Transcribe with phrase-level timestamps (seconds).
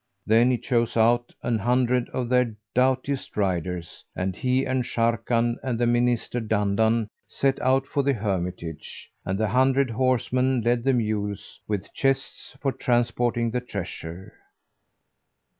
[0.25, 5.77] Then he chose out an hundred of the doughtiest riders, and he and Sharrkan and
[5.77, 11.59] the Minister Dandan set out for the hermitage, and the hundred horsemen led the mules
[11.67, 14.33] with chests for transporting the treasure.